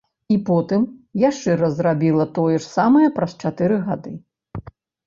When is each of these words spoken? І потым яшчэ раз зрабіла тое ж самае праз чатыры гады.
І 0.35 0.37
потым 0.47 0.87
яшчэ 1.25 1.55
раз 1.61 1.77
зрабіла 1.81 2.27
тое 2.39 2.57
ж 2.61 2.65
самае 2.75 3.07
праз 3.21 3.31
чатыры 3.45 3.75
гады. 3.93 4.21